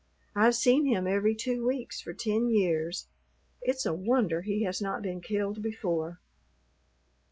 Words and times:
I've 0.35 0.55
seen 0.55 0.87
him 0.87 1.05
every 1.05 1.35
two 1.35 1.63
weeks 1.63 2.01
for 2.01 2.11
ten 2.11 2.49
years. 2.49 3.05
It's 3.61 3.85
a 3.85 3.93
wonder 3.93 4.41
he 4.41 4.63
has 4.63 4.81
not 4.81 5.03
been 5.03 5.21
killed 5.21 5.61
before." 5.61 6.19